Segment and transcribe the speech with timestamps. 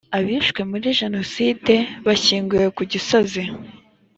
[0.17, 1.73] abishwe muri jenoside
[2.05, 3.43] bashyinguye kugisozi.